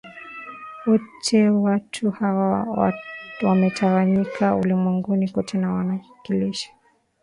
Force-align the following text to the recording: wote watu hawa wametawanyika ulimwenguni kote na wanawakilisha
wote 0.85 1.49
watu 1.49 2.11
hawa 2.11 2.67
wametawanyika 3.41 4.55
ulimwenguni 4.55 5.29
kote 5.29 5.57
na 5.57 5.73
wanawakilisha 5.73 6.69